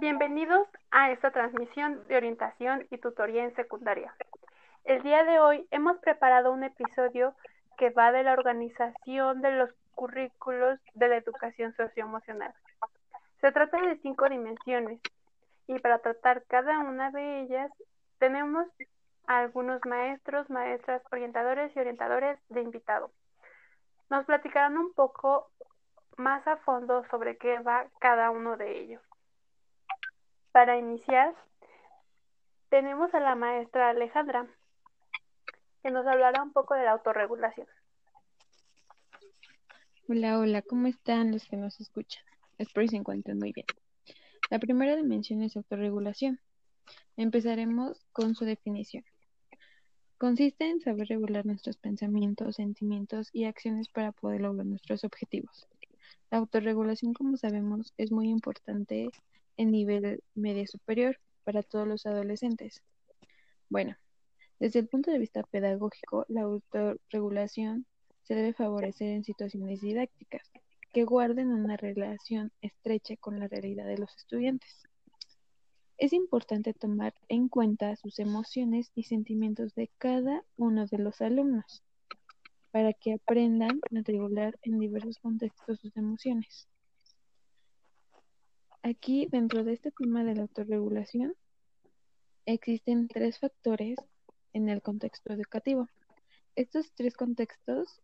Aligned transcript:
Bienvenidos 0.00 0.68
a 0.90 1.12
esta 1.12 1.30
transmisión 1.30 2.06
de 2.08 2.16
orientación 2.16 2.86
y 2.90 2.98
tutoría 2.98 3.44
en 3.44 3.54
secundaria. 3.54 4.14
El 4.84 5.02
día 5.02 5.24
de 5.24 5.38
hoy 5.38 5.66
hemos 5.70 5.98
preparado 5.98 6.52
un 6.52 6.62
episodio 6.62 7.34
que 7.78 7.90
va 7.90 8.12
de 8.12 8.22
la 8.22 8.34
organización 8.34 9.40
de 9.40 9.52
los 9.52 9.70
currículos 9.94 10.78
de 10.94 11.08
la 11.08 11.16
educación 11.16 11.74
socioemocional. 11.74 12.52
Se 13.40 13.50
trata 13.50 13.80
de 13.80 13.96
cinco 13.98 14.28
dimensiones 14.28 15.00
y 15.66 15.78
para 15.78 16.00
tratar 16.00 16.44
cada 16.48 16.80
una 16.80 17.10
de 17.10 17.40
ellas 17.40 17.70
tenemos 18.18 18.66
a 19.26 19.38
algunos 19.38 19.80
maestros, 19.86 20.50
maestras, 20.50 21.02
orientadores 21.10 21.74
y 21.74 21.80
orientadores 21.80 22.38
de 22.50 22.60
invitado. 22.60 23.10
Nos 24.14 24.26
platicarán 24.26 24.78
un 24.78 24.92
poco 24.92 25.50
más 26.18 26.46
a 26.46 26.56
fondo 26.58 27.02
sobre 27.10 27.36
qué 27.36 27.58
va 27.58 27.90
cada 27.98 28.30
uno 28.30 28.56
de 28.56 28.80
ellos. 28.80 29.02
Para 30.52 30.78
iniciar, 30.78 31.34
tenemos 32.68 33.12
a 33.12 33.18
la 33.18 33.34
maestra 33.34 33.90
Alejandra, 33.90 34.46
que 35.82 35.90
nos 35.90 36.06
hablará 36.06 36.44
un 36.44 36.52
poco 36.52 36.74
de 36.74 36.84
la 36.84 36.92
autorregulación. 36.92 37.66
Hola, 40.08 40.38
hola, 40.38 40.62
¿cómo 40.62 40.86
están 40.86 41.32
los 41.32 41.44
que 41.48 41.56
nos 41.56 41.80
escuchan? 41.80 42.22
Espero 42.56 42.84
que 42.84 42.90
se 42.90 42.96
encuentren 42.98 43.40
muy 43.40 43.50
bien. 43.50 43.66
La 44.48 44.60
primera 44.60 44.94
dimensión 44.94 45.42
es 45.42 45.56
autorregulación. 45.56 46.38
Empezaremos 47.16 48.06
con 48.12 48.36
su 48.36 48.44
definición. 48.44 49.02
Consiste 50.24 50.70
en 50.70 50.80
saber 50.80 51.08
regular 51.08 51.44
nuestros 51.44 51.76
pensamientos, 51.76 52.56
sentimientos 52.56 53.28
y 53.30 53.44
acciones 53.44 53.90
para 53.90 54.10
poder 54.10 54.40
lograr 54.40 54.64
nuestros 54.64 55.04
objetivos. 55.04 55.68
La 56.30 56.38
autorregulación, 56.38 57.12
como 57.12 57.36
sabemos, 57.36 57.92
es 57.98 58.10
muy 58.10 58.30
importante 58.30 59.10
en 59.58 59.70
nivel 59.70 60.22
medio 60.34 60.66
superior 60.66 61.20
para 61.44 61.62
todos 61.62 61.86
los 61.86 62.06
adolescentes. 62.06 62.82
Bueno, 63.68 63.96
desde 64.58 64.78
el 64.78 64.88
punto 64.88 65.10
de 65.10 65.18
vista 65.18 65.42
pedagógico, 65.42 66.24
la 66.28 66.40
autorregulación 66.40 67.84
se 68.22 68.34
debe 68.34 68.54
favorecer 68.54 69.08
en 69.08 69.24
situaciones 69.24 69.82
didácticas 69.82 70.50
que 70.94 71.04
guarden 71.04 71.48
una 71.48 71.76
relación 71.76 72.50
estrecha 72.62 73.14
con 73.18 73.38
la 73.38 73.46
realidad 73.46 73.84
de 73.84 73.98
los 73.98 74.16
estudiantes. 74.16 74.88
Es 75.96 76.12
importante 76.12 76.74
tomar 76.74 77.14
en 77.28 77.48
cuenta 77.48 77.94
sus 77.96 78.18
emociones 78.18 78.90
y 78.94 79.04
sentimientos 79.04 79.74
de 79.74 79.90
cada 79.98 80.44
uno 80.56 80.86
de 80.86 80.98
los 80.98 81.20
alumnos 81.20 81.82
para 82.72 82.92
que 82.92 83.12
aprendan 83.12 83.80
a 83.96 84.02
regular 84.02 84.58
en 84.62 84.80
diversos 84.80 85.18
contextos 85.18 85.78
sus 85.78 85.96
emociones. 85.96 86.68
Aquí, 88.82 89.26
dentro 89.30 89.62
de 89.62 89.74
este 89.74 89.92
tema 89.92 90.24
de 90.24 90.34
la 90.34 90.42
autorregulación, 90.42 91.34
existen 92.44 93.06
tres 93.06 93.38
factores 93.38 93.96
en 94.52 94.68
el 94.68 94.82
contexto 94.82 95.32
educativo. 95.32 95.88
Estos 96.56 96.92
tres 96.92 97.14
contextos 97.14 98.02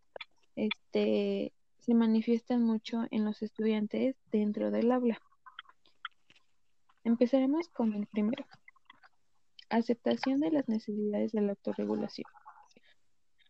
este, 0.54 1.52
se 1.80 1.94
manifiestan 1.94 2.62
mucho 2.62 3.04
en 3.10 3.24
los 3.24 3.42
estudiantes 3.42 4.16
dentro 4.30 4.70
del 4.70 4.92
aula. 4.92 5.20
Empezaremos 7.02 7.68
con 7.70 7.94
el 7.94 8.06
primero. 8.06 8.44
Aceptación 9.70 10.40
de 10.40 10.50
las 10.50 10.68
necesidades 10.68 11.32
de 11.32 11.40
la 11.40 11.52
autorregulación. 11.52 12.26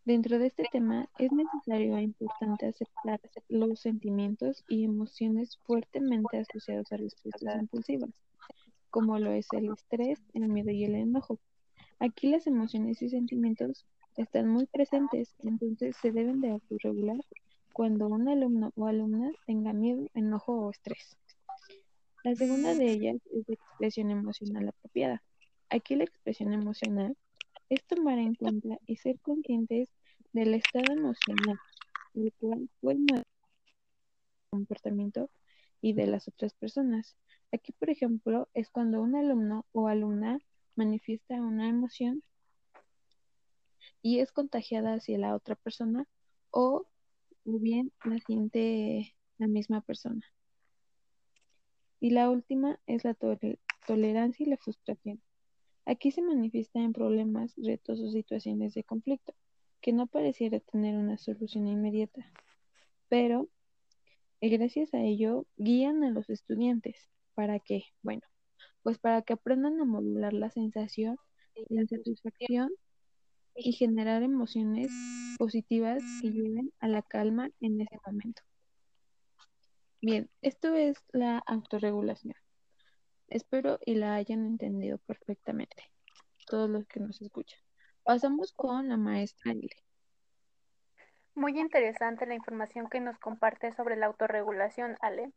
Dentro 0.05 0.39
de 0.39 0.47
este 0.47 0.65
tema 0.71 1.09
es 1.19 1.33
necesario 1.33 1.97
e 1.97 2.03
importante 2.03 2.67
aceptar 2.67 3.21
los 3.49 3.81
sentimientos 3.81 4.65
y 4.69 4.85
emociones 4.85 5.59
fuertemente 5.67 6.39
asociados 6.39 6.93
a 6.93 6.99
respuestas 6.99 7.61
impulsivas, 7.61 8.11
como 8.89 9.19
lo 9.19 9.33
es 9.33 9.49
el 9.53 9.73
estrés, 9.73 10.21
el 10.33 10.49
miedo 10.49 10.71
y 10.71 10.85
el 10.85 10.95
enojo. 10.95 11.41
Aquí 11.99 12.29
las 12.29 12.47
emociones 12.47 13.03
y 13.03 13.09
sentimientos 13.09 13.85
están 14.17 14.49
muy 14.49 14.67
presentes, 14.67 15.35
entonces 15.41 15.97
se 15.97 16.13
deben 16.13 16.41
de 16.41 16.51
autorregular 16.51 17.21
cuando 17.73 18.07
un 18.07 18.29
alumno 18.29 18.73
o 18.77 18.87
alumna 18.87 19.33
tenga 19.45 19.73
miedo, 19.73 20.07
enojo 20.15 20.53
o 20.53 20.71
estrés. 20.71 21.17
La 22.23 22.35
segunda 22.35 22.75
de 22.75 22.85
ellas 22.85 23.17
es 23.33 23.49
la 23.49 23.55
expresión 23.55 24.11
emocional 24.11 24.69
apropiada. 24.69 25.23
Aquí 25.71 25.95
la 25.97 26.05
expresión 26.05 26.53
emocional 26.53 27.17
es 27.71 27.83
tomar 27.85 28.19
en 28.19 28.35
cuenta 28.35 28.77
y 28.87 28.97
ser 28.97 29.19
conscientes 29.21 29.89
del 30.33 30.53
estado 30.53 30.93
emocional, 30.93 31.59
el 32.15 32.33
cual 32.39 32.69
fue 32.81 32.93
el 32.93 33.25
comportamiento 34.51 35.31
y 35.81 35.95
de 35.95 36.07
las 36.09 36.29
otras 36.29 36.53
personas. 36.53 37.17
Aquí, 37.53 37.73
por 37.73 37.89
ejemplo, 37.89 38.51
es 38.53 38.69
cuando 38.69 39.01
un 39.01 39.17
alumno 39.17 39.65
o 39.73 39.89
alumna 39.89 40.39
manifiesta 40.77 41.41
una 41.41 41.71
emoción 41.71 42.23
y 44.03 44.19
es 44.19 44.31
contagiada 44.31 44.95
hacia 44.95 45.17
la 45.17 45.35
otra 45.35 45.55
persona 45.55 46.07
o, 46.51 46.87
bien 47.45 47.93
la 48.05 48.19
siente 48.19 49.17
la 49.39 49.47
misma 49.47 49.81
persona. 49.81 50.21
Y 52.01 52.11
la 52.11 52.31
última 52.31 52.81
es 52.87 53.05
la 53.05 53.15
tolerancia 53.87 54.47
y 54.47 54.49
la 54.49 54.57
frustración. 54.57 55.23
Aquí 55.85 56.11
se 56.11 56.23
manifiesta 56.23 56.81
en 56.81 56.93
problemas, 56.93 57.55
retos 57.57 58.01
o 58.01 58.11
situaciones 58.11 58.75
de 58.75 58.85
conflicto 58.85 59.35
que 59.81 59.93
no 59.93 60.07
pareciera 60.07 60.61
tener 60.61 60.97
una 60.97 61.19
solución 61.19 61.67
inmediata, 61.67 62.31
pero 63.09 63.49
eh, 64.41 64.49
gracias 64.49 64.95
a 64.95 65.03
ello 65.03 65.47
guían 65.57 66.05
a 66.05 66.11
los 66.11 66.31
estudiantes 66.31 67.11
para 67.35 67.59
que, 67.59 67.85
bueno, 68.03 68.23
pues 68.83 68.99
para 68.99 69.23
que 69.23 69.35
aprendan 69.35 69.81
a 69.81 69.85
modular 69.85 70.33
la 70.33 70.51
sensación 70.51 71.17
de 71.55 71.81
insatisfacción 71.81 72.71
y 73.55 73.73
generar 73.73 74.23
emociones 74.23 74.91
positivas 75.39 76.03
que 76.23 76.31
lleven 76.31 76.73
a 76.81 76.89
la 76.89 77.03
calma 77.03 77.51
en 77.61 77.81
ese 77.81 77.99
momento. 78.07 78.43
Bien, 80.03 80.31
esto 80.41 80.75
es 80.75 80.97
la 81.13 81.43
autorregulación. 81.45 82.35
Espero 83.29 83.79
y 83.85 83.97
la 83.97 84.15
hayan 84.15 84.47
entendido 84.47 84.97
perfectamente, 84.99 85.91
todos 86.47 86.71
los 86.71 86.87
que 86.87 87.01
nos 87.01 87.21
escuchan. 87.21 87.61
Pasamos 88.03 88.53
con 88.53 88.89
la 88.89 88.97
maestra 88.97 89.53
Lile. 89.53 89.77
Muy 91.35 91.59
interesante 91.61 92.25
la 92.25 92.35
información 92.35 92.89
que 92.89 93.01
nos 93.01 93.19
comparte 93.19 93.73
sobre 93.75 93.97
la 93.97 94.07
autorregulación, 94.07 94.97
Ale. 95.01 95.33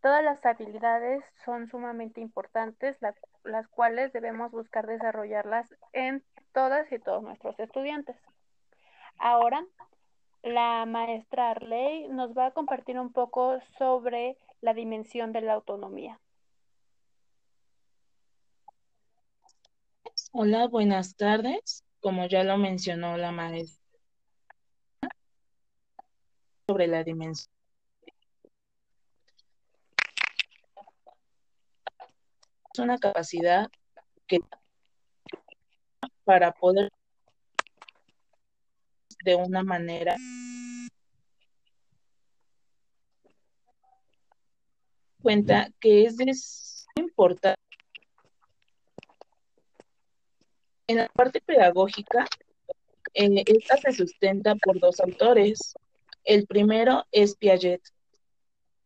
Todas 0.00 0.24
las 0.24 0.44
habilidades 0.46 1.22
son 1.44 1.68
sumamente 1.68 2.22
importantes, 2.22 2.96
las 3.44 3.68
cuales 3.68 4.14
debemos 4.14 4.50
buscar 4.50 4.86
desarrollarlas 4.86 5.74
en 5.92 6.24
todas 6.52 6.90
y 6.90 6.98
todos 6.98 7.22
nuestros 7.22 7.58
estudiantes. 7.60 8.16
Ahora, 9.18 9.64
la 10.44 10.84
maestra 10.86 11.50
Arley 11.50 12.06
nos 12.08 12.36
va 12.36 12.46
a 12.46 12.50
compartir 12.52 12.98
un 12.98 13.12
poco 13.12 13.58
sobre 13.78 14.36
la 14.60 14.74
dimensión 14.74 15.32
de 15.32 15.40
la 15.40 15.54
autonomía. 15.54 16.20
Hola, 20.32 20.68
buenas 20.68 21.16
tardes. 21.16 21.84
Como 22.00 22.26
ya 22.26 22.44
lo 22.44 22.58
mencionó 22.58 23.16
la 23.16 23.32
maestra 23.32 23.82
sobre 26.66 26.86
la 26.88 27.02
dimensión. 27.02 27.50
Es 32.72 32.78
una 32.78 32.98
capacidad 32.98 33.70
que 34.26 34.40
para 36.24 36.52
poder 36.52 36.90
de 39.24 39.34
una 39.34 39.62
manera 39.62 40.16
cuenta 45.22 45.70
que 45.80 46.04
es 46.04 46.86
importante 46.96 47.64
En 50.86 50.96
la 50.96 51.08
parte 51.08 51.40
pedagógica, 51.40 52.26
eh, 53.14 53.42
esta 53.46 53.78
se 53.78 53.92
sustenta 53.92 54.54
por 54.56 54.78
dos 54.78 55.00
autores. 55.00 55.74
El 56.24 56.46
primero 56.46 57.04
es 57.10 57.36
Piaget, 57.36 57.80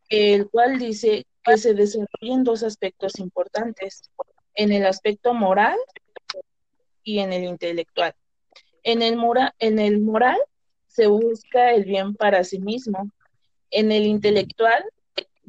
el 0.07 0.49
cual 0.49 0.79
dice 0.79 1.25
que 1.43 1.57
se 1.57 1.73
desarrollan 1.73 2.45
dos 2.45 2.63
aspectos 2.63 3.19
importantes, 3.19 4.01
en 4.55 4.71
el 4.71 4.85
aspecto 4.85 5.33
moral 5.33 5.77
y 7.03 7.19
en 7.19 7.33
el 7.33 7.43
intelectual. 7.43 8.15
En 8.83 9.01
el, 9.01 9.17
moral 9.17 10.37
se 10.87 11.07
busca 11.07 11.71
el 11.73 11.85
bien 11.85 12.15
para 12.15 12.43
sí 12.43 12.59
mismo. 12.59 13.11
En 13.71 13.91
el 13.91 14.05
intelectual 14.05 14.83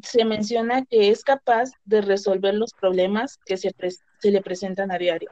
se 0.02 0.24
menciona 0.24 0.84
que 0.84 1.10
es 1.10 1.22
capaz 1.22 1.70
de 1.84 2.00
resolver 2.00 2.54
los 2.54 2.72
problemas 2.72 3.38
que 3.44 3.56
se, 3.56 3.74
se 4.20 4.30
le 4.30 4.42
presentan 4.42 4.90
a 4.90 4.98
diario. 4.98 5.30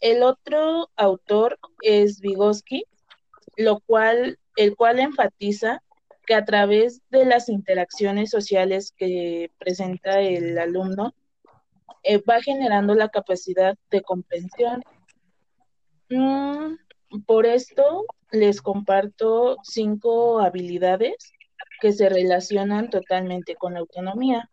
El 0.00 0.22
otro 0.22 0.88
autor 0.96 1.58
es 1.82 2.20
Vygotsky, 2.20 2.84
lo 3.56 3.80
cual, 3.80 4.38
el 4.56 4.74
cual 4.74 4.98
enfatiza 4.98 5.82
que 6.26 6.34
a 6.34 6.44
través 6.44 7.02
de 7.10 7.24
las 7.26 7.48
interacciones 7.48 8.30
sociales 8.30 8.94
que 8.96 9.50
presenta 9.58 10.20
el 10.20 10.58
alumno 10.58 11.14
eh, 12.02 12.18
va 12.18 12.40
generando 12.40 12.94
la 12.94 13.08
capacidad 13.08 13.76
de 13.90 14.00
comprensión. 14.02 14.82
Mm, 16.10 16.74
por 17.24 17.46
esto 17.46 18.04
les 18.32 18.60
comparto 18.60 19.56
cinco 19.62 20.40
habilidades 20.40 21.32
que 21.80 21.92
se 21.92 22.08
relacionan 22.08 22.90
totalmente 22.90 23.54
con 23.54 23.74
la 23.74 23.80
autonomía. 23.80 24.48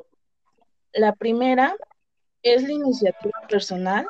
La 0.93 1.13
primera 1.13 1.75
es 2.43 2.63
la 2.63 2.73
iniciativa 2.73 3.39
personal, 3.49 4.07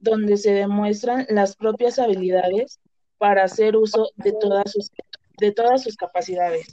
donde 0.00 0.36
se 0.36 0.52
demuestran 0.52 1.26
las 1.30 1.56
propias 1.56 1.98
habilidades 1.98 2.78
para 3.18 3.44
hacer 3.44 3.76
uso 3.76 4.10
de 4.16 4.32
todas 4.32 4.70
sus, 4.70 4.90
de 5.38 5.52
todas 5.52 5.82
sus 5.82 5.96
capacidades. 5.96 6.66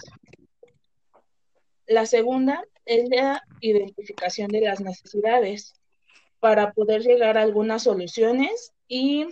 La 1.87 2.05
segunda 2.05 2.63
es 2.85 3.09
la 3.09 3.41
identificación 3.61 4.49
de 4.49 4.61
las 4.61 4.81
necesidades 4.81 5.75
para 6.39 6.71
poder 6.73 7.01
llegar 7.01 7.37
a 7.37 7.41
algunas 7.41 7.83
soluciones 7.83 8.73
y 8.87 9.27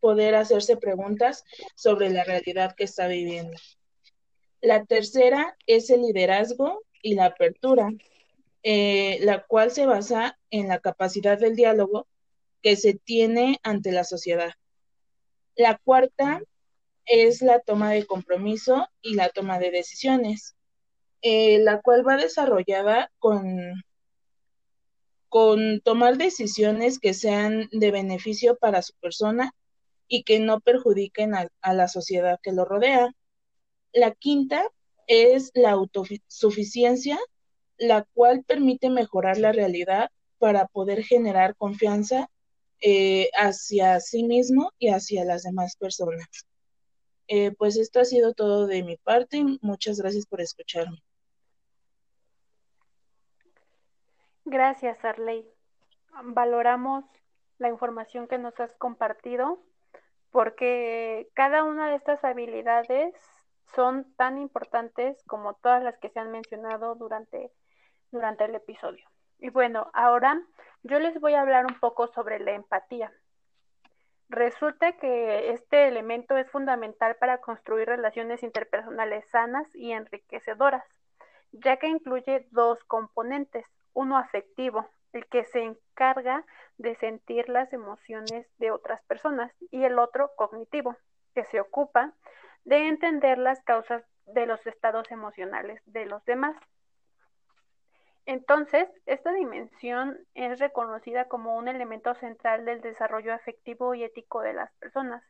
poder 0.00 0.34
hacerse 0.34 0.76
preguntas 0.76 1.44
sobre 1.74 2.10
la 2.10 2.24
realidad 2.24 2.74
que 2.76 2.84
está 2.84 3.06
viviendo. 3.06 3.56
La 4.60 4.84
tercera 4.84 5.56
es 5.66 5.90
el 5.90 6.02
liderazgo 6.02 6.82
y 7.02 7.14
la 7.14 7.26
apertura, 7.26 7.90
eh, 8.62 9.18
la 9.20 9.44
cual 9.46 9.70
se 9.70 9.86
basa 9.86 10.38
en 10.50 10.68
la 10.68 10.80
capacidad 10.80 11.38
del 11.38 11.54
diálogo 11.54 12.08
que 12.62 12.76
se 12.76 12.94
tiene 12.94 13.60
ante 13.62 13.92
la 13.92 14.04
sociedad. 14.04 14.52
La 15.54 15.78
cuarta 15.78 16.42
es 17.04 17.40
la 17.40 17.60
toma 17.60 17.92
de 17.92 18.04
compromiso 18.04 18.88
y 19.00 19.14
la 19.14 19.28
toma 19.28 19.58
de 19.58 19.70
decisiones, 19.70 20.56
eh, 21.22 21.58
la 21.60 21.80
cual 21.80 22.06
va 22.06 22.16
desarrollada 22.16 23.10
con, 23.18 23.82
con 25.28 25.80
tomar 25.80 26.16
decisiones 26.16 26.98
que 26.98 27.14
sean 27.14 27.68
de 27.72 27.90
beneficio 27.90 28.56
para 28.56 28.82
su 28.82 28.94
persona 28.94 29.52
y 30.08 30.24
que 30.24 30.40
no 30.40 30.60
perjudiquen 30.60 31.34
a 31.34 31.74
la 31.74 31.88
sociedad 31.88 32.40
que 32.42 32.52
lo 32.52 32.64
rodea. 32.64 33.14
La 33.92 34.12
quinta 34.12 34.64
es 35.06 35.50
la 35.54 35.70
autosuficiencia, 35.70 37.18
la 37.78 38.04
cual 38.14 38.44
permite 38.44 38.90
mejorar 38.90 39.38
la 39.38 39.52
realidad 39.52 40.10
para 40.38 40.66
poder 40.66 41.04
generar 41.04 41.56
confianza 41.56 42.30
eh, 42.80 43.30
hacia 43.34 43.98
sí 44.00 44.22
mismo 44.22 44.72
y 44.78 44.88
hacia 44.88 45.24
las 45.24 45.42
demás 45.42 45.76
personas. 45.76 46.28
Eh, 47.26 47.52
pues 47.58 47.76
esto 47.76 48.00
ha 48.00 48.04
sido 48.04 48.34
todo 48.34 48.66
de 48.66 48.82
mi 48.82 48.96
parte. 48.96 49.44
Muchas 49.60 50.00
gracias 50.00 50.26
por 50.26 50.40
escucharme. 50.40 51.02
Gracias, 54.44 55.04
Arley. 55.04 55.46
Valoramos 56.22 57.04
la 57.58 57.68
información 57.68 58.28
que 58.28 58.38
nos 58.38 58.58
has 58.60 58.74
compartido 58.76 59.62
porque 60.30 61.28
cada 61.34 61.64
una 61.64 61.88
de 61.88 61.96
estas 61.96 62.24
habilidades 62.24 63.14
son 63.74 64.12
tan 64.14 64.38
importantes 64.38 65.22
como 65.26 65.54
todas 65.54 65.82
las 65.82 65.98
que 65.98 66.10
se 66.10 66.20
han 66.20 66.30
mencionado 66.30 66.94
durante, 66.94 67.50
durante 68.10 68.44
el 68.44 68.54
episodio. 68.54 69.08
Y 69.38 69.50
bueno, 69.50 69.90
ahora 69.92 70.42
yo 70.82 70.98
les 70.98 71.20
voy 71.20 71.34
a 71.34 71.42
hablar 71.42 71.66
un 71.66 71.78
poco 71.78 72.08
sobre 72.08 72.40
la 72.40 72.52
empatía. 72.52 73.12
Resulta 74.28 74.92
que 74.92 75.52
este 75.52 75.88
elemento 75.88 76.36
es 76.36 76.50
fundamental 76.50 77.16
para 77.16 77.40
construir 77.40 77.88
relaciones 77.88 78.42
interpersonales 78.42 79.28
sanas 79.30 79.66
y 79.74 79.92
enriquecedoras, 79.92 80.84
ya 81.52 81.78
que 81.78 81.86
incluye 81.86 82.46
dos 82.50 82.82
componentes, 82.84 83.64
uno 83.94 84.18
afectivo, 84.18 84.86
el 85.12 85.26
que 85.26 85.44
se 85.46 85.62
encarga 85.62 86.44
de 86.76 86.94
sentir 86.96 87.48
las 87.48 87.72
emociones 87.72 88.46
de 88.58 88.70
otras 88.70 89.02
personas, 89.04 89.52
y 89.70 89.84
el 89.84 89.98
otro 89.98 90.32
cognitivo, 90.36 90.96
que 91.34 91.44
se 91.44 91.60
ocupa 91.60 92.12
de 92.64 92.88
entender 92.88 93.38
las 93.38 93.60
causas 93.62 94.02
de 94.26 94.46
los 94.46 94.64
estados 94.66 95.10
emocionales 95.10 95.80
de 95.86 96.06
los 96.06 96.24
demás. 96.24 96.56
Entonces, 98.26 98.86
esta 99.06 99.32
dimensión 99.32 100.18
es 100.34 100.58
reconocida 100.58 101.28
como 101.28 101.56
un 101.56 101.66
elemento 101.66 102.14
central 102.16 102.66
del 102.66 102.82
desarrollo 102.82 103.32
afectivo 103.32 103.94
y 103.94 104.04
ético 104.04 104.42
de 104.42 104.52
las 104.52 104.70
personas, 104.74 105.24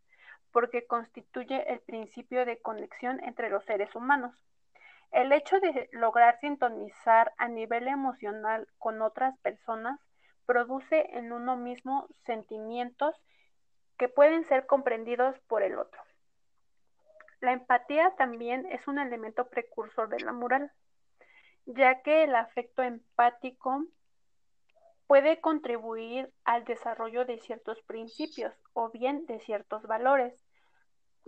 porque 0.51 0.85
constituye 0.85 1.73
el 1.73 1.79
principio 1.81 2.45
de 2.45 2.61
conexión 2.61 3.23
entre 3.23 3.51
los 3.51 3.65
seres 3.67 3.95
humanos. 3.95 4.35
El 5.11 5.33
hecho 5.33 5.59
de 5.61 5.89
lograr 5.93 6.39
sintonizar 6.41 7.33
a 7.39 7.49
nivel 7.49 7.89
emocional 7.89 8.69
con 8.79 9.03
otras 9.03 9.39
personas 9.39 9.99
produce 10.47 11.17
en 11.17 11.33
uno 11.33 11.57
mismo 11.57 12.09
sentimientos 12.25 13.15
que 13.99 14.09
pueden 14.09 14.45
ser 14.45 14.67
comprendidos 14.67 15.39
por 15.49 15.63
el 15.63 15.79
otro. 15.79 16.01
La 17.41 17.53
empatía 17.53 18.15
también 18.17 18.67
es 18.67 18.87
un 18.89 18.99
elemento 18.99 19.49
precursor 19.49 20.09
de 20.09 20.21
la 20.21 20.33
moral 20.33 20.73
ya 21.69 22.01
que 22.01 22.25
el 22.25 22.35
afecto 22.35 22.83
empático 22.83 23.85
puede 25.07 25.41
contribuir 25.41 26.33
al 26.45 26.65
desarrollo 26.65 27.27
de 27.27 27.39
ciertos 27.39 27.81
principios 27.83 28.55
o 28.73 28.91
bien 28.91 29.27
de 29.27 29.39
ciertos 29.41 29.83
valores, 29.83 30.48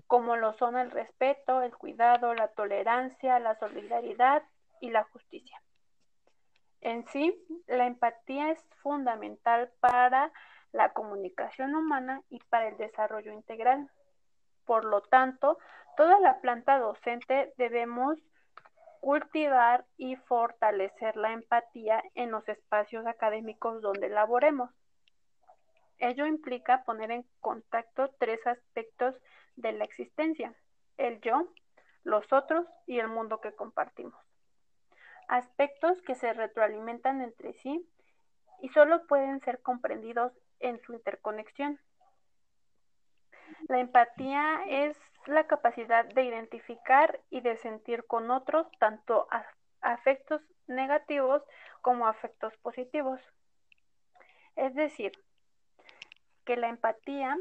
como 0.06 0.36
lo 0.36 0.52
son 0.54 0.76
el 0.76 0.90
respeto, 0.90 1.62
el 1.62 1.76
cuidado, 1.76 2.34
la 2.34 2.48
tolerancia, 2.48 3.38
la 3.38 3.58
solidaridad 3.58 4.42
y 4.80 4.90
la 4.90 5.04
justicia. 5.04 5.60
En 6.80 7.06
sí, 7.08 7.36
la 7.66 7.86
empatía 7.86 8.50
es 8.50 8.64
fundamental 8.82 9.70
para 9.80 10.32
la 10.72 10.92
comunicación 10.92 11.74
humana 11.74 12.22
y 12.30 12.38
para 12.48 12.68
el 12.68 12.76
desarrollo 12.76 13.32
integral. 13.32 13.90
Por 14.64 14.84
lo 14.84 15.02
tanto, 15.02 15.58
toda 15.96 16.18
la 16.20 16.40
planta 16.40 16.78
docente 16.78 17.52
debemos 17.58 18.18
cultivar 19.00 19.84
y 19.96 20.16
fortalecer 20.16 21.16
la 21.16 21.32
empatía 21.32 22.02
en 22.14 22.30
los 22.30 22.48
espacios 22.48 23.06
académicos 23.06 23.82
donde 23.82 24.08
laboremos. 24.08 24.70
Ello 25.98 26.24
implica 26.26 26.84
poner 26.84 27.10
en 27.10 27.26
contacto 27.40 28.10
tres 28.18 28.46
aspectos 28.46 29.14
de 29.60 29.72
la 29.72 29.84
existencia, 29.84 30.54
el 30.96 31.20
yo, 31.20 31.48
los 32.04 32.32
otros 32.32 32.66
y 32.86 32.98
el 32.98 33.08
mundo 33.08 33.40
que 33.40 33.54
compartimos. 33.54 34.14
Aspectos 35.28 36.02
que 36.02 36.14
se 36.14 36.32
retroalimentan 36.32 37.20
entre 37.20 37.52
sí 37.54 37.86
y 38.62 38.68
solo 38.70 39.06
pueden 39.06 39.40
ser 39.40 39.60
comprendidos 39.62 40.32
en 40.58 40.80
su 40.80 40.92
interconexión. 40.92 41.78
La 43.68 43.78
empatía 43.78 44.64
es 44.68 44.96
la 45.26 45.46
capacidad 45.46 46.04
de 46.04 46.24
identificar 46.24 47.20
y 47.30 47.40
de 47.40 47.56
sentir 47.56 48.06
con 48.06 48.30
otros 48.30 48.66
tanto 48.78 49.28
afectos 49.80 50.42
negativos 50.66 51.42
como 51.82 52.06
afectos 52.06 52.56
positivos. 52.58 53.20
Es 54.56 54.74
decir, 54.74 55.12
que 56.44 56.56
la 56.56 56.68
empatía 56.68 57.36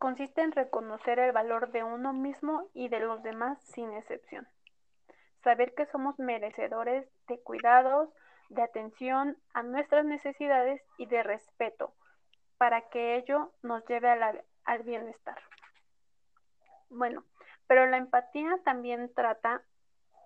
consiste 0.00 0.40
en 0.40 0.52
reconocer 0.52 1.18
el 1.18 1.30
valor 1.30 1.72
de 1.72 1.84
uno 1.84 2.14
mismo 2.14 2.70
y 2.72 2.88
de 2.88 3.00
los 3.00 3.22
demás 3.22 3.62
sin 3.62 3.92
excepción. 3.92 4.48
Saber 5.44 5.74
que 5.74 5.84
somos 5.86 6.18
merecedores 6.18 7.06
de 7.28 7.38
cuidados, 7.42 8.08
de 8.48 8.62
atención 8.62 9.36
a 9.52 9.62
nuestras 9.62 10.06
necesidades 10.06 10.82
y 10.96 11.04
de 11.04 11.22
respeto, 11.22 11.92
para 12.56 12.88
que 12.88 13.16
ello 13.16 13.52
nos 13.62 13.84
lleve 13.86 14.08
al 14.64 14.82
bienestar. 14.84 15.38
Bueno, 16.88 17.22
pero 17.66 17.86
la 17.86 17.98
empatía 17.98 18.58
también 18.64 19.12
trata 19.14 19.62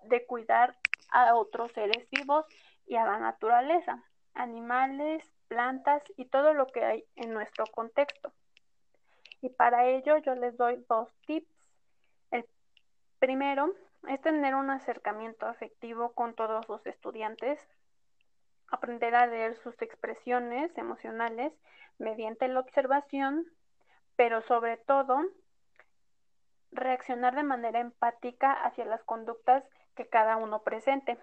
de 0.03 0.25
cuidar 0.25 0.77
a 1.11 1.35
otros 1.35 1.73
seres 1.73 2.09
vivos 2.11 2.45
y 2.87 2.95
a 2.95 3.03
la 3.03 3.19
naturaleza, 3.19 4.01
animales, 4.35 5.29
plantas 5.49 6.01
y 6.15 6.25
todo 6.29 6.53
lo 6.53 6.65
que 6.67 6.85
hay 6.85 7.05
en 7.17 7.33
nuestro 7.33 7.65
contexto. 7.65 8.31
Y 9.45 9.49
para 9.49 9.85
ello 9.85 10.17
yo 10.17 10.33
les 10.33 10.57
doy 10.57 10.83
dos 10.89 11.07
tips. 11.27 11.47
El 12.31 12.47
primero 13.19 13.75
es 14.07 14.19
tener 14.21 14.55
un 14.55 14.71
acercamiento 14.71 15.45
afectivo 15.45 16.13
con 16.13 16.33
todos 16.33 16.67
los 16.67 16.83
estudiantes, 16.87 17.59
aprender 18.71 19.13
a 19.13 19.27
leer 19.27 19.55
sus 19.57 19.79
expresiones 19.83 20.75
emocionales 20.79 21.53
mediante 21.99 22.47
la 22.47 22.59
observación, 22.59 23.45
pero 24.15 24.41
sobre 24.41 24.77
todo 24.77 25.21
reaccionar 26.71 27.35
de 27.35 27.43
manera 27.43 27.81
empática 27.81 28.51
hacia 28.51 28.85
las 28.85 29.03
conductas 29.03 29.63
que 29.95 30.09
cada 30.09 30.37
uno 30.37 30.63
presente. 30.63 31.19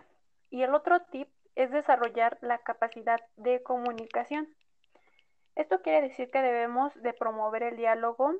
Y 0.49 0.62
el 0.62 0.76
otro 0.76 1.00
tip 1.07 1.29
es 1.57 1.73
desarrollar 1.73 2.38
la 2.41 2.59
capacidad 2.59 3.21
de 3.35 3.64
comunicación. 3.64 4.47
Esto 5.55 5.83
quiere 5.83 6.09
decir 6.09 6.31
que 6.31 6.41
debemos 6.41 6.95
de 7.03 7.13
promover 7.13 7.63
el 7.63 7.77
diálogo, 7.77 8.35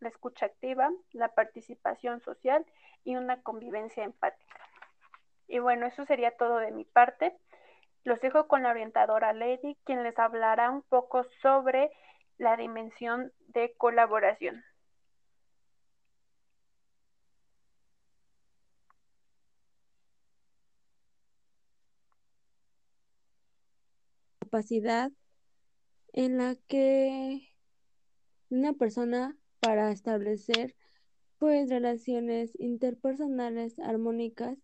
la 0.00 0.08
escucha 0.08 0.46
activa, 0.46 0.90
la 1.12 1.34
participación 1.34 2.20
social 2.20 2.64
y 3.04 3.16
una 3.16 3.42
convivencia 3.42 4.04
empática. 4.04 4.60
Y 5.48 5.58
bueno, 5.58 5.86
eso 5.86 6.04
sería 6.06 6.36
todo 6.36 6.58
de 6.58 6.72
mi 6.72 6.84
parte. 6.84 7.36
Los 8.04 8.20
dejo 8.20 8.48
con 8.48 8.62
la 8.62 8.70
orientadora 8.70 9.32
Lady, 9.32 9.76
quien 9.84 10.02
les 10.02 10.18
hablará 10.18 10.70
un 10.70 10.82
poco 10.82 11.24
sobre 11.42 11.90
la 12.38 12.56
dimensión 12.56 13.32
de 13.48 13.74
colaboración. 13.76 14.64
Capacidad 24.40 25.10
en 26.16 26.38
la 26.38 26.56
que 26.66 27.48
una 28.50 28.72
persona 28.72 29.36
para 29.60 29.92
establecer 29.92 30.74
pues 31.38 31.68
relaciones 31.68 32.58
interpersonales 32.58 33.78
armónicas 33.78 34.58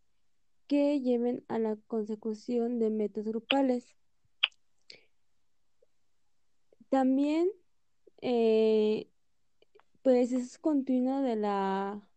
que 0.66 1.00
lleven 1.00 1.44
a 1.48 1.58
la 1.58 1.76
consecución 1.86 2.78
de 2.78 2.88
metas 2.90 3.26
grupales. 3.26 3.94
También, 6.88 7.50
eh, 8.22 9.08
pues 10.02 10.32
es 10.32 10.58
continuo 10.58 11.20
de 11.20 11.36
la 11.36 12.08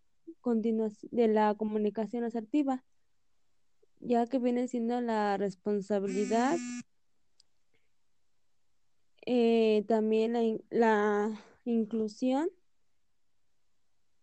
de 1.12 1.28
la 1.28 1.56
comunicación 1.56 2.24
asertiva, 2.24 2.86
ya 4.00 4.28
que 4.28 4.38
viene 4.38 4.68
siendo 4.68 5.02
la 5.02 5.38
responsabilidad, 5.38 6.58
eh, 9.26 9.84
también 9.88 10.34
la, 10.34 10.42
la 10.70 11.44
inclusión, 11.66 12.50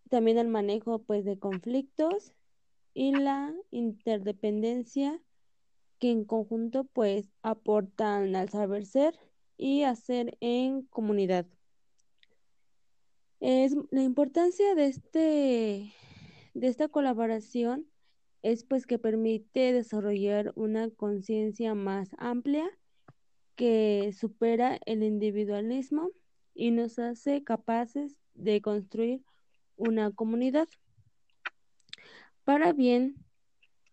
también 0.09 0.39
el 0.39 0.49
manejo 0.49 1.01
pues 1.01 1.25
de 1.25 1.39
conflictos 1.39 2.33
y 2.95 3.13
la 3.13 3.55
interdependencia 3.71 5.21
que 5.99 6.11
en 6.11 6.25
conjunto 6.25 6.85
pues 6.85 7.31
aportan 7.43 8.35
al 8.37 8.49
saber 8.49 8.87
ser 8.87 9.19
y 9.57 9.85
hacer 9.85 10.37
en 10.41 10.83
comunidad. 10.83 11.47
Es, 13.41 13.75
la 13.91 14.03
importancia 14.03 14.75
de, 14.75 14.87
este, 14.87 15.93
de 16.55 16.67
esta 16.69 16.89
colaboración 16.89 17.87
es 18.43 18.65
pues 18.65 18.87
que 18.87 18.99
permite 18.99 19.73
desarrollar 19.73 20.53
una 20.57 20.91
conciencia 20.91 21.75
más 21.75 22.11
amplia 22.19 22.69
que 23.63 24.13
supera 24.13 24.81
el 24.87 25.05
individualismo 25.05 26.11
y 26.53 26.73
nos 26.73 26.99
hace 26.99 27.45
capaces 27.45 28.19
de 28.35 28.61
construir 28.61 29.23
una 29.77 30.11
comunidad. 30.11 30.67
Para 32.43 32.73
bien, 32.73 33.15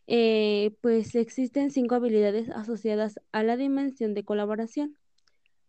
eh, 0.07 0.75
pues 0.81 1.13
existen 1.13 1.69
cinco 1.69 1.93
habilidades 1.93 2.49
asociadas 2.49 3.19
a 3.31 3.43
la 3.43 3.57
dimensión 3.57 4.15
de 4.15 4.25
colaboración. 4.25 4.97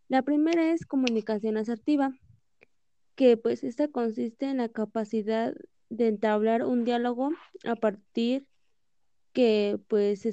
La 0.08 0.22
primera 0.22 0.72
es 0.72 0.86
comunicación 0.86 1.58
asertiva, 1.58 2.14
que 3.16 3.36
pues 3.36 3.62
esta 3.64 3.88
consiste 3.88 4.46
en 4.46 4.56
la 4.56 4.70
capacidad 4.70 5.52
de 5.90 6.08
entablar 6.08 6.64
un 6.64 6.86
diálogo 6.86 7.32
a 7.66 7.76
partir 7.76 8.46
que 9.34 9.78
pues 9.88 10.24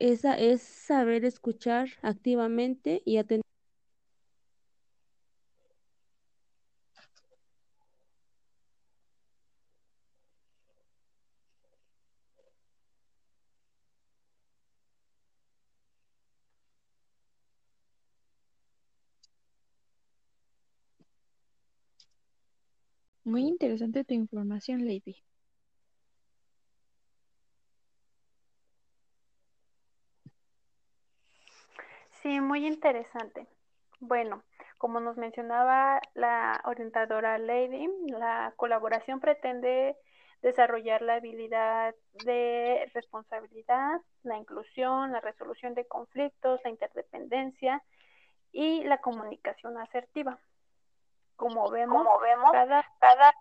esa 0.00 0.36
es 0.38 0.62
saber 0.62 1.24
escuchar 1.24 1.90
activamente 2.02 3.02
y 3.04 3.18
atender 3.18 3.44
Muy 23.24 23.44
interesante 23.48 24.04
tu 24.04 24.12
información, 24.12 24.86
Lady. 24.86 25.24
Sí, 32.22 32.40
muy 32.40 32.66
interesante. 32.66 33.46
Bueno, 34.00 34.42
como 34.78 35.00
nos 35.00 35.16
mencionaba 35.16 36.00
la 36.14 36.60
orientadora 36.64 37.38
Lady, 37.38 37.88
la 38.08 38.52
colaboración 38.56 39.20
pretende 39.20 39.96
desarrollar 40.42 41.02
la 41.02 41.14
habilidad 41.16 41.94
de 42.24 42.90
responsabilidad, 42.94 44.00
la 44.22 44.38
inclusión, 44.38 45.12
la 45.12 45.20
resolución 45.20 45.74
de 45.74 45.86
conflictos, 45.86 46.60
la 46.64 46.70
interdependencia 46.70 47.82
y 48.52 48.84
la 48.84 48.98
comunicación 48.98 49.76
asertiva 49.76 50.38
como 51.40 51.70
vemos, 51.70 52.06
cada, 52.52 52.84
cada 52.98 53.34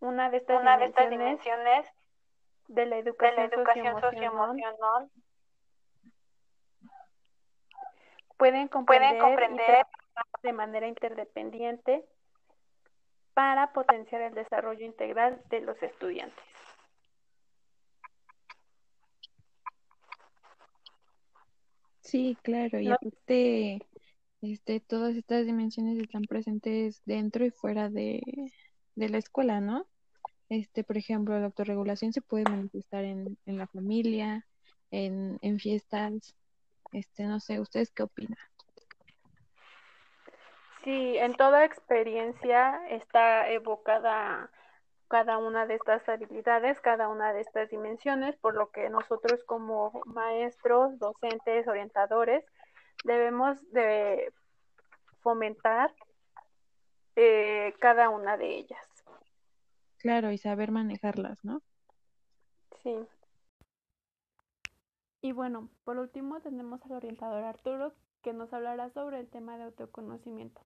una 0.00 0.28
de 0.28 0.38
estas, 0.38 1.08
dimensiones, 1.08 1.86
de 2.66 2.86
la 2.86 2.96
educación, 2.96 4.00
socioemocional 4.00 5.08
pueden 8.36 8.68
comprender, 8.68 9.86
de 10.42 10.52
manera 10.52 10.86
interdependiente 10.86 12.04
para 13.32 13.72
potenciar 13.72 14.22
el 14.22 14.34
desarrollo 14.34 14.84
integral 14.84 15.42
de 15.50 15.60
los 15.60 15.82
estudiantes. 15.82 16.44
Sí, 22.00 22.36
claro, 22.42 22.78
y 22.78 22.88
aparte 22.88 23.80
este, 24.42 24.78
todas 24.80 25.16
estas 25.16 25.46
dimensiones 25.46 25.98
están 25.98 26.22
presentes 26.22 27.02
dentro 27.06 27.44
y 27.44 27.50
fuera 27.50 27.88
de, 27.88 28.20
la 28.94 29.18
escuela, 29.18 29.60
¿no? 29.60 29.86
Este, 30.50 30.84
por 30.84 30.98
ejemplo, 30.98 31.38
la 31.38 31.46
autorregulación 31.46 32.12
se 32.12 32.20
puede 32.20 32.44
manifestar 32.44 33.04
en, 33.04 33.38
en 33.46 33.56
la 33.58 33.66
familia, 33.66 34.46
en, 34.90 35.38
en 35.40 35.58
fiestas, 35.58 36.36
este, 36.94 37.24
no 37.24 37.40
sé, 37.40 37.60
¿ustedes 37.60 37.92
qué 37.92 38.04
opinan? 38.04 38.38
Sí, 40.84 41.16
en 41.16 41.34
toda 41.34 41.64
experiencia 41.64 42.86
está 42.88 43.48
evocada 43.50 44.50
cada 45.08 45.38
una 45.38 45.66
de 45.66 45.74
estas 45.74 46.06
habilidades, 46.08 46.80
cada 46.80 47.08
una 47.08 47.32
de 47.32 47.40
estas 47.40 47.70
dimensiones, 47.70 48.36
por 48.36 48.54
lo 48.54 48.70
que 48.70 48.88
nosotros 48.90 49.44
como 49.44 50.02
maestros, 50.06 50.98
docentes, 50.98 51.66
orientadores, 51.68 52.44
debemos 53.04 53.58
de 53.72 54.32
fomentar 55.20 55.94
eh, 57.16 57.74
cada 57.80 58.10
una 58.10 58.36
de 58.36 58.56
ellas. 58.56 58.86
Claro, 59.98 60.30
y 60.32 60.38
saber 60.38 60.70
manejarlas, 60.70 61.44
¿no? 61.44 61.62
Sí. 62.82 62.98
Y 65.24 65.32
bueno, 65.32 65.70
por 65.84 65.96
último 65.96 66.38
tenemos 66.42 66.84
al 66.84 66.92
orientador 66.92 67.44
Arturo 67.44 67.94
que 68.20 68.34
nos 68.34 68.52
hablará 68.52 68.90
sobre 68.90 69.20
el 69.20 69.26
tema 69.26 69.56
de 69.56 69.64
autoconocimiento. 69.64 70.60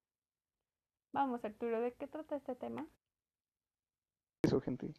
Vamos, 1.13 1.45
Arturo, 1.45 1.81
¿de 1.81 1.93
qué 1.93 2.09
trata 2.09 2.35
este 2.35 2.57
tema? 2.57 2.85
Eso, 4.43 4.61
gente. 4.61 4.93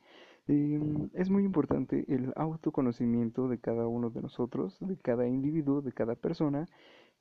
Em, 0.48 1.10
es 1.13 1.30
muy 1.30 1.44
importante 1.44 2.06
el 2.08 2.32
autoconocimiento 2.38 3.50
de 3.50 3.60
cada 3.60 3.86
uno 3.86 4.10
de 4.10 4.22
nosotros, 4.22 4.78
de 4.80 4.96
cada 4.96 5.28
individuo, 5.28 5.82
de 5.82 5.92
cada 5.92 6.16
persona, 6.16 6.66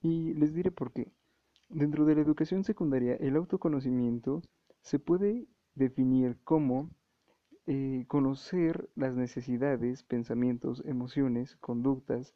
y 0.01 0.33
les 0.35 0.55
diré 0.55 0.71
por 0.71 0.93
qué. 0.93 1.11
Dentro 1.69 2.05
de 2.05 2.15
la 2.15 2.21
educación 2.21 2.63
secundaria, 2.63 3.17
el 3.17 3.35
autoconocimiento 3.35 4.43
se 4.81 5.01
puede 5.01 5.49
definir 5.75 6.39
como 6.45 6.89
eh, 7.71 8.07
conocer 8.09 8.89
las 8.97 9.15
necesidades, 9.15 10.03
pensamientos, 10.03 10.83
emociones, 10.87 11.55
conductas, 11.57 12.35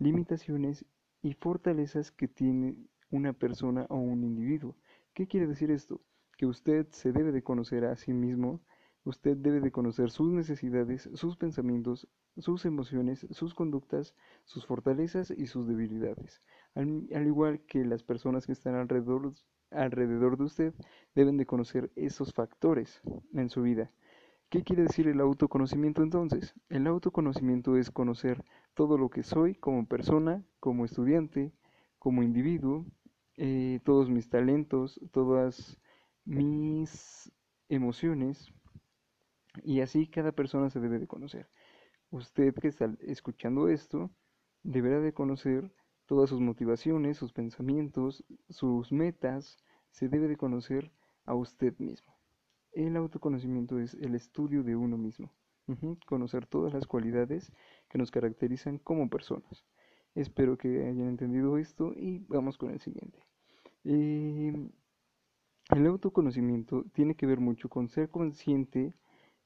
limitaciones 0.00 0.84
y 1.22 1.34
fortalezas 1.34 2.10
que 2.10 2.26
tiene 2.26 2.76
una 3.12 3.32
persona 3.32 3.86
o 3.90 3.98
un 3.98 4.24
individuo. 4.24 4.74
¿Qué 5.14 5.28
quiere 5.28 5.46
decir 5.46 5.70
esto? 5.70 6.00
Que 6.36 6.46
usted 6.46 6.88
se 6.90 7.12
debe 7.12 7.30
de 7.30 7.44
conocer 7.44 7.84
a 7.84 7.94
sí 7.94 8.12
mismo, 8.12 8.60
usted 9.04 9.36
debe 9.36 9.60
de 9.60 9.70
conocer 9.70 10.10
sus 10.10 10.32
necesidades, 10.32 11.08
sus 11.14 11.36
pensamientos, 11.36 12.08
sus 12.38 12.64
emociones, 12.64 13.24
sus 13.30 13.54
conductas, 13.54 14.16
sus 14.42 14.66
fortalezas 14.66 15.30
y 15.30 15.46
sus 15.46 15.68
debilidades. 15.68 16.42
Al, 16.74 17.24
igual 17.24 17.60
que 17.68 17.84
las 17.84 18.02
personas 18.02 18.46
que 18.46 18.52
están 18.52 18.74
alrededor, 18.74 19.32
alrededor 19.70 20.38
de 20.38 20.42
usted 20.42 20.74
deben 21.14 21.36
de 21.36 21.46
conocer 21.46 21.92
esos 21.94 22.34
factores 22.34 23.00
en 23.32 23.48
su 23.48 23.62
vida. 23.62 23.92
¿Qué 24.52 24.64
quiere 24.64 24.82
decir 24.82 25.08
el 25.08 25.18
autoconocimiento 25.22 26.02
entonces? 26.02 26.52
El 26.68 26.86
autoconocimiento 26.86 27.78
es 27.78 27.90
conocer 27.90 28.44
todo 28.74 28.98
lo 28.98 29.08
que 29.08 29.22
soy 29.22 29.54
como 29.54 29.86
persona, 29.86 30.44
como 30.60 30.84
estudiante, 30.84 31.54
como 31.98 32.22
individuo, 32.22 32.84
eh, 33.38 33.80
todos 33.82 34.10
mis 34.10 34.28
talentos, 34.28 35.00
todas 35.10 35.78
mis 36.26 37.32
emociones, 37.70 38.52
y 39.64 39.80
así 39.80 40.06
cada 40.06 40.32
persona 40.32 40.68
se 40.68 40.80
debe 40.80 40.98
de 40.98 41.06
conocer. 41.06 41.48
Usted 42.10 42.54
que 42.54 42.68
está 42.68 42.94
escuchando 43.00 43.68
esto 43.68 44.10
deberá 44.62 45.00
de 45.00 45.14
conocer 45.14 45.72
todas 46.04 46.28
sus 46.28 46.40
motivaciones, 46.40 47.16
sus 47.16 47.32
pensamientos, 47.32 48.22
sus 48.50 48.92
metas, 48.92 49.56
se 49.92 50.10
debe 50.10 50.28
de 50.28 50.36
conocer 50.36 50.92
a 51.24 51.34
usted 51.34 51.74
mismo. 51.78 52.11
El 52.72 52.96
autoconocimiento 52.96 53.78
es 53.78 53.92
el 53.94 54.14
estudio 54.14 54.62
de 54.62 54.76
uno 54.76 54.96
mismo, 54.96 55.30
conocer 56.06 56.46
todas 56.46 56.72
las 56.72 56.86
cualidades 56.86 57.52
que 57.90 57.98
nos 57.98 58.10
caracterizan 58.10 58.78
como 58.78 59.10
personas. 59.10 59.66
Espero 60.14 60.56
que 60.56 60.86
hayan 60.86 61.08
entendido 61.08 61.58
esto 61.58 61.92
y 61.94 62.24
vamos 62.28 62.56
con 62.56 62.70
el 62.70 62.80
siguiente. 62.80 63.18
Em, 63.84 64.70
el 65.70 65.86
autoconocimiento 65.86 66.84
tiene 66.94 67.14
que 67.14 67.26
ver 67.26 67.40
mucho 67.40 67.68
con 67.68 67.88
ser 67.88 68.08
consciente 68.08 68.94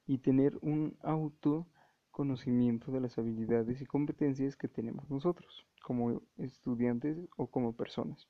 y 0.05 0.19
tener 0.19 0.57
un 0.61 0.97
autoconocimiento 1.01 2.91
de 2.93 3.01
las 3.01 3.17
habilidades 3.17 3.81
y 3.81 3.85
competencias 3.85 4.55
que 4.55 4.69
tenemos 4.69 5.09
nosotros 5.09 5.67
como 5.83 6.21
estudiantes 6.37 7.17
o 7.35 7.47
como 7.47 7.75
personas. 7.75 8.27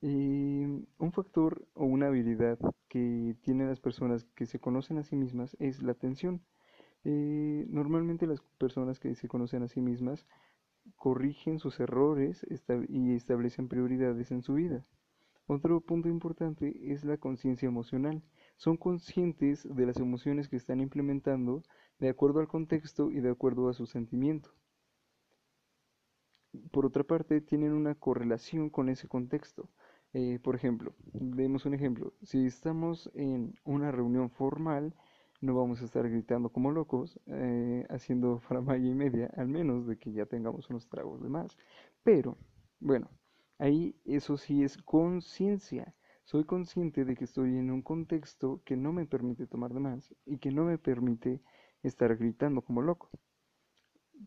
Em, 0.00 0.86
un 0.98 1.12
factor 1.12 1.66
o 1.74 1.84
una 1.84 2.06
habilidad 2.08 2.58
que 2.92 3.34
tienen 3.40 3.68
las 3.68 3.80
personas 3.80 4.26
que 4.34 4.44
se 4.44 4.58
conocen 4.58 4.98
a 4.98 5.02
sí 5.02 5.16
mismas 5.16 5.56
es 5.58 5.82
la 5.82 5.92
atención. 5.92 6.42
Eh, 7.04 7.64
normalmente 7.70 8.26
las 8.26 8.42
personas 8.58 9.00
que 9.00 9.14
se 9.14 9.28
conocen 9.28 9.62
a 9.62 9.68
sí 9.68 9.80
mismas 9.80 10.26
corrigen 10.96 11.58
sus 11.58 11.80
errores 11.80 12.46
y 12.90 13.14
establecen 13.14 13.68
prioridades 13.68 14.30
en 14.30 14.42
su 14.42 14.52
vida. 14.52 14.84
Otro 15.46 15.80
punto 15.80 16.10
importante 16.10 16.92
es 16.92 17.02
la 17.02 17.16
conciencia 17.16 17.66
emocional. 17.66 18.22
Son 18.58 18.76
conscientes 18.76 19.66
de 19.74 19.86
las 19.86 19.96
emociones 19.96 20.50
que 20.50 20.56
están 20.56 20.78
implementando 20.80 21.62
de 21.98 22.10
acuerdo 22.10 22.40
al 22.40 22.48
contexto 22.48 23.10
y 23.10 23.20
de 23.20 23.30
acuerdo 23.30 23.70
a 23.70 23.72
su 23.72 23.86
sentimiento. 23.86 24.50
Por 26.70 26.84
otra 26.84 27.04
parte, 27.04 27.40
tienen 27.40 27.72
una 27.72 27.94
correlación 27.94 28.68
con 28.68 28.90
ese 28.90 29.08
contexto. 29.08 29.70
Eh, 30.14 30.38
por 30.42 30.54
ejemplo, 30.54 30.94
demos 31.12 31.64
un 31.64 31.74
ejemplo. 31.74 32.12
Si 32.22 32.46
estamos 32.46 33.10
en 33.14 33.54
una 33.64 33.90
reunión 33.90 34.30
formal, 34.30 34.94
no 35.40 35.54
vamos 35.54 35.80
a 35.82 35.84
estar 35.86 36.08
gritando 36.08 36.50
como 36.50 36.70
locos, 36.70 37.18
eh, 37.26 37.86
haciendo 37.88 38.38
faramaya 38.48 38.86
y 38.86 38.94
media, 38.94 39.30
al 39.36 39.48
menos 39.48 39.86
de 39.86 39.98
que 39.98 40.12
ya 40.12 40.26
tengamos 40.26 40.68
unos 40.70 40.88
tragos 40.88 41.22
de 41.22 41.28
más. 41.28 41.56
Pero, 42.02 42.36
bueno, 42.80 43.08
ahí 43.58 43.96
eso 44.04 44.36
sí 44.36 44.62
es 44.62 44.76
conciencia. 44.78 45.94
Soy 46.24 46.44
consciente 46.44 47.04
de 47.04 47.16
que 47.16 47.24
estoy 47.24 47.56
en 47.56 47.70
un 47.70 47.82
contexto 47.82 48.62
que 48.64 48.76
no 48.76 48.92
me 48.92 49.06
permite 49.06 49.46
tomar 49.46 49.72
de 49.72 49.80
más 49.80 50.14
y 50.26 50.38
que 50.38 50.52
no 50.52 50.64
me 50.64 50.78
permite 50.78 51.40
estar 51.82 52.16
gritando 52.16 52.62
como 52.62 52.82
loco. 52.82 53.10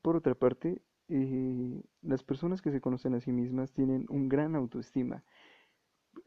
Por 0.01 0.15
otra 0.15 0.35
parte, 0.35 0.81
eh, 1.07 1.83
las 2.01 2.23
personas 2.23 2.61
que 2.61 2.71
se 2.71 2.81
conocen 2.81 3.13
a 3.13 3.19
sí 3.19 3.31
mismas 3.31 3.71
tienen 3.71 4.05
un 4.09 4.27
gran 4.27 4.55
autoestima 4.55 5.23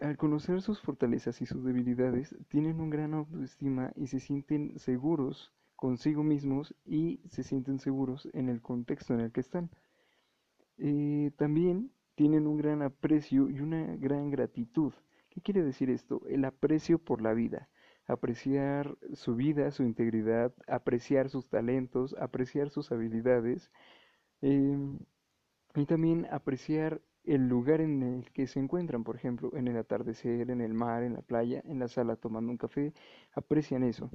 al 0.00 0.16
conocer 0.16 0.62
sus 0.62 0.80
fortalezas 0.80 1.40
y 1.40 1.46
sus 1.46 1.64
debilidades, 1.64 2.34
tienen 2.48 2.80
un 2.80 2.90
gran 2.90 3.14
autoestima 3.14 3.92
y 3.96 4.06
se 4.06 4.20
sienten 4.20 4.78
seguros 4.78 5.52
consigo 5.76 6.22
mismos 6.24 6.74
y 6.84 7.20
se 7.28 7.42
sienten 7.42 7.78
seguros 7.78 8.28
en 8.32 8.48
el 8.48 8.60
contexto 8.60 9.14
en 9.14 9.20
el 9.20 9.32
que 9.32 9.40
están. 9.40 9.70
Eh, 10.78 11.30
también 11.36 11.92
tienen 12.14 12.46
un 12.46 12.56
gran 12.56 12.82
aprecio 12.82 13.48
y 13.48 13.60
una 13.60 13.96
gran 13.96 14.30
gratitud. 14.30 14.92
¿Qué 15.30 15.40
quiere 15.40 15.62
decir 15.62 15.88
esto? 15.90 16.22
El 16.28 16.44
aprecio 16.44 16.98
por 16.98 17.22
la 17.22 17.32
vida, 17.32 17.68
apreciar 18.06 18.96
su 19.12 19.36
vida, 19.36 19.70
su 19.70 19.84
integridad, 19.84 20.52
apreciar 20.66 21.28
sus 21.28 21.48
talentos, 21.48 22.16
apreciar 22.18 22.70
sus 22.70 22.90
habilidades 22.90 23.70
em, 24.40 24.98
y 25.76 25.86
también 25.86 26.26
apreciar 26.32 27.00
el 27.28 27.48
lugar 27.48 27.80
en 27.80 28.02
el 28.02 28.30
que 28.32 28.46
se 28.46 28.58
encuentran, 28.60 29.04
por 29.04 29.16
ejemplo, 29.16 29.50
en 29.56 29.68
el 29.68 29.76
atardecer, 29.76 30.50
en 30.50 30.60
el 30.60 30.74
mar, 30.74 31.02
en 31.04 31.14
la 31.14 31.22
playa, 31.22 31.62
en 31.66 31.78
la 31.78 31.88
sala 31.88 32.16
tomando 32.16 32.50
un 32.50 32.58
café, 32.58 32.92
aprecian 33.34 33.84
eso. 33.84 34.10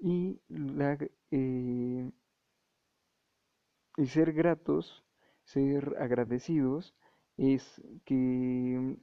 Y, 0.00 0.40
la, 0.48 0.98
eh, 1.30 2.10
y 3.96 4.06
ser 4.06 4.32
gratos, 4.32 5.04
ser 5.44 5.96
agradecidos, 6.00 6.94
es 7.36 7.80
que, 8.04 8.96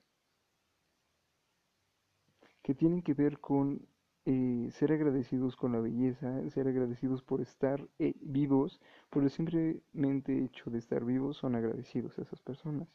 que 2.62 2.76
tienen 2.76 3.02
que 3.02 3.14
ver 3.16 3.40
con 3.40 3.88
eh, 4.26 4.70
ser 4.72 4.92
agradecidos 4.92 5.56
con 5.56 5.72
la 5.72 5.80
belleza, 5.80 6.48
ser 6.50 6.68
agradecidos 6.68 7.24
por 7.24 7.42
estar 7.42 7.88
eh, 7.98 8.14
vivos, 8.22 8.82
por 9.10 9.24
el 9.24 9.30
simplemente 9.30 10.44
hecho 10.44 10.70
de 10.70 10.80
estar 10.80 11.04
vivos, 11.06 11.38
son 11.38 11.56
agradecidos 11.56 12.20
a 12.20 12.24
esas 12.24 12.42
personas. 12.42 12.90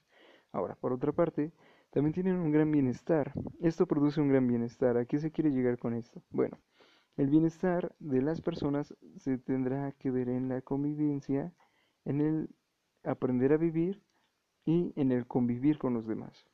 Ahora, 0.52 0.74
por 0.76 0.92
otra 0.92 1.12
parte, 1.12 1.52
también 1.90 2.12
tienen 2.12 2.36
un 2.36 2.52
gran 2.52 2.70
bienestar. 2.70 3.32
Esto 3.60 3.86
produce 3.86 4.20
un 4.20 4.28
gran 4.28 4.46
bienestar. 4.46 4.96
¿A 4.96 5.06
qué 5.06 5.18
se 5.18 5.30
quiere 5.30 5.50
llegar 5.50 5.78
con 5.78 5.94
esto? 5.94 6.22
Bueno, 6.30 6.58
el 7.16 7.28
bienestar 7.28 7.94
de 7.98 8.22
las 8.22 8.40
personas 8.40 8.94
se 9.16 9.38
tendrá 9.38 9.92
que 9.92 10.10
ver 10.10 10.28
en 10.28 10.48
la 10.48 10.62
convivencia, 10.62 11.52
en 12.04 12.20
el 12.20 12.48
aprender 13.04 13.52
a 13.52 13.56
vivir 13.56 14.02
y 14.64 14.92
en 14.96 15.10
el 15.12 15.26
convivir 15.26 15.78
con 15.78 15.94
los 15.94 16.06
demás. 16.06 16.46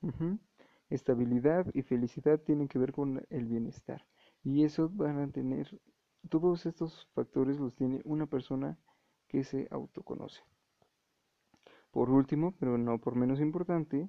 Estabilidad 0.90 1.66
y 1.74 1.82
felicidad 1.82 2.40
tienen 2.40 2.68
que 2.68 2.78
ver 2.78 2.92
con 2.92 3.26
el 3.30 3.46
bienestar. 3.46 4.06
Y 4.42 4.64
eso 4.64 4.88
van 4.88 5.18
a 5.18 5.30
tener, 5.30 5.80
todos 6.28 6.66
estos 6.66 7.08
factores 7.14 7.58
los 7.58 7.74
tiene 7.74 8.00
una 8.04 8.26
persona 8.26 8.78
que 9.28 9.44
se 9.44 9.68
autoconoce. 9.70 10.42
Por 11.90 12.10
último, 12.10 12.54
pero 12.58 12.78
no 12.78 12.98
por 12.98 13.14
menos 13.16 13.40
importante, 13.40 14.08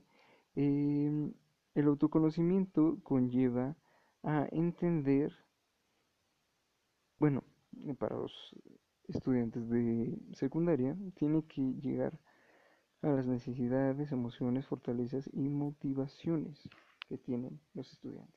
em, 0.56 1.34
el 1.76 1.88
autoconocimiento 1.88 3.00
conlleva 3.04 3.76
a 4.24 4.48
entender, 4.52 5.32
bueno, 7.18 7.44
para 7.98 8.16
los 8.18 8.34
estudiantes 9.08 9.70
de 9.70 10.18
secundaria, 10.34 10.96
tiene 11.16 11.44
que 11.44 11.62
llegar 11.82 12.20
a 13.02 13.08
las 13.08 13.26
necesidades, 13.28 14.12
emociones, 14.12 14.66
fortalezas 14.66 15.30
y 15.34 15.50
motivaciones 15.50 16.70
que 17.08 17.18
tienen 17.18 17.60
los 17.74 17.92
estudiantes. 17.92 18.36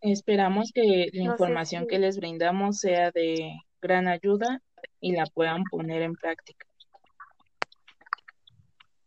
Esperamos 0.00 0.72
que 0.74 1.08
la 1.12 1.22
información 1.22 1.86
que 1.86 1.98
les 1.98 2.18
brindamos 2.18 2.78
sea 2.78 3.10
de 3.10 3.56
gran 3.80 4.08
ayuda 4.08 4.60
y 5.00 5.12
la 5.12 5.24
puedan 5.26 5.64
poner 5.64 6.02
en 6.02 6.14
práctica. 6.14 6.66